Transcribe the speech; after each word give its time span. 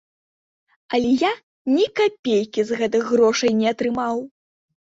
Але 0.97 1.11
я 1.23 1.31
ні 1.75 1.85
капейкі 2.01 2.61
з 2.73 2.81
гэтых 2.81 3.03
грошай 3.13 3.55
не 3.61 3.71
атрымаў! 3.77 4.15